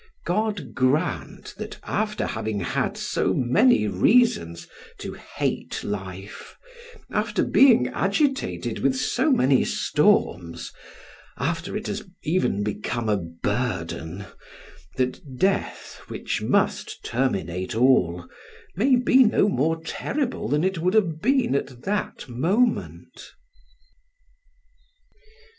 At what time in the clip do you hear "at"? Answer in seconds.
21.53-21.83